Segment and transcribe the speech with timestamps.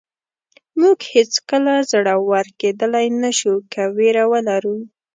[0.79, 4.75] موږ هېڅکله زړور کېدلی نه شو که وېره ولرو.